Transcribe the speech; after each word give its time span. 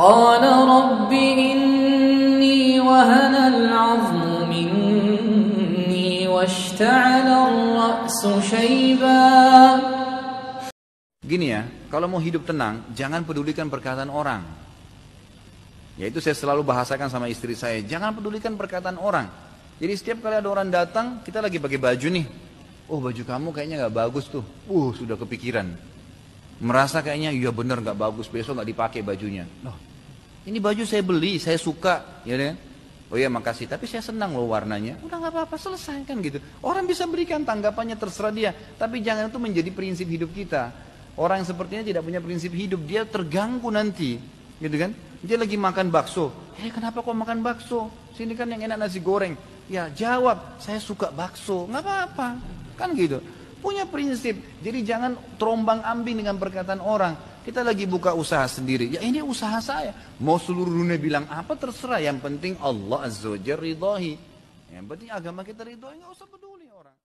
قال 0.00 0.44
رب 0.44 1.12
إني 1.12 2.80
وهن 2.80 3.34
العظم 3.34 4.22
مني 4.50 6.28
واشتعل 6.28 7.28
الرأس 7.28 8.22
شيبا 8.50 9.24
Gini 11.26 11.50
ya, 11.50 11.66
kalau 11.90 12.06
mau 12.06 12.22
hidup 12.22 12.46
tenang, 12.46 12.86
jangan 12.94 13.26
pedulikan 13.26 13.66
perkataan 13.66 14.14
orang. 14.14 14.46
Yaitu 15.98 16.22
saya 16.22 16.38
selalu 16.38 16.62
bahasakan 16.62 17.10
sama 17.10 17.26
istri 17.26 17.58
saya, 17.58 17.82
jangan 17.82 18.14
pedulikan 18.14 18.54
perkataan 18.54 18.94
orang. 18.94 19.26
Jadi 19.82 19.92
setiap 19.98 20.22
kali 20.22 20.38
ada 20.38 20.46
orang 20.46 20.70
datang, 20.70 21.18
kita 21.26 21.42
lagi 21.42 21.58
pakai 21.58 21.82
baju 21.82 22.08
nih. 22.14 22.26
Oh 22.86 23.02
baju 23.02 23.22
kamu 23.26 23.48
kayaknya 23.50 23.76
nggak 23.82 23.96
bagus 23.98 24.30
tuh. 24.30 24.46
Uh 24.70 24.94
sudah 24.94 25.18
kepikiran. 25.18 25.66
Merasa 26.62 27.02
kayaknya 27.02 27.34
iya 27.34 27.50
bener 27.50 27.82
nggak 27.82 27.98
bagus, 27.98 28.30
besok 28.30 28.56
nggak 28.56 28.70
dipakai 28.70 29.00
bajunya. 29.02 29.44
Loh, 29.66 29.76
ini 30.45 30.57
baju 30.57 30.83
saya 30.85 31.05
beli, 31.05 31.37
saya 31.37 31.57
suka, 31.61 32.23
ya 32.25 32.33
kan? 32.37 32.55
Oh 33.11 33.19
iya 33.19 33.27
makasih, 33.27 33.67
tapi 33.67 33.91
saya 33.91 33.99
senang 33.99 34.33
loh 34.33 34.47
warnanya. 34.47 34.95
Udah 35.03 35.19
nggak 35.19 35.35
apa-apa, 35.35 35.59
selesai 35.59 36.07
kan 36.07 36.17
gitu. 36.23 36.39
Orang 36.63 36.87
bisa 36.87 37.03
berikan 37.03 37.43
tanggapannya 37.43 37.99
terserah 37.99 38.31
dia, 38.31 38.55
tapi 38.79 39.03
jangan 39.03 39.27
itu 39.27 39.35
menjadi 39.35 39.69
prinsip 39.75 40.07
hidup 40.07 40.31
kita. 40.31 40.71
Orang 41.19 41.43
yang 41.43 41.49
sepertinya 41.51 41.83
tidak 41.83 42.07
punya 42.07 42.23
prinsip 42.23 42.55
hidup, 42.55 42.79
dia 42.87 43.03
terganggu 43.03 43.67
nanti, 43.67 44.15
gitu 44.63 44.75
kan? 44.79 44.95
Dia 45.21 45.37
lagi 45.37 45.59
makan 45.59 45.91
bakso, 45.91 46.31
eh 46.57 46.71
kenapa 46.71 47.03
kok 47.03 47.13
makan 47.13 47.43
bakso? 47.43 47.91
Sini 48.15 48.33
kan 48.33 48.47
yang 48.49 48.63
enak 48.63 48.87
nasi 48.87 49.03
goreng. 49.03 49.35
Ya 49.69 49.91
jawab, 49.91 50.57
saya 50.57 50.79
suka 50.81 51.11
bakso, 51.13 51.67
nggak 51.67 51.83
apa-apa, 51.83 52.27
kan 52.79 52.95
gitu. 52.95 53.21
Punya 53.61 53.85
prinsip, 53.85 54.39
jadi 54.63 54.81
jangan 54.81 55.19
terombang 55.37 55.85
ambing 55.85 56.25
dengan 56.25 56.39
perkataan 56.39 56.81
orang. 56.81 57.13
Kita 57.41 57.65
lagi 57.65 57.89
buka 57.89 58.13
usaha 58.13 58.45
sendiri, 58.45 58.93
ya 58.93 59.01
ini 59.01 59.17
usaha 59.17 59.57
saya. 59.57 59.97
Mau 60.21 60.37
seluruh 60.37 60.69
dunia 60.69 61.01
bilang 61.01 61.25
apa 61.25 61.57
terserah, 61.57 61.97
yang 61.97 62.21
penting 62.21 62.53
Allah 62.61 63.09
Azza 63.09 63.33
wa 63.33 63.39
Jalla. 63.41 63.97
Yang 64.69 64.85
penting 64.85 65.09
agama 65.09 65.41
kita 65.41 65.65
ridhoi, 65.65 65.97
nggak 65.97 66.13
usah 66.13 66.29
peduli 66.29 66.69
orang. 66.69 67.01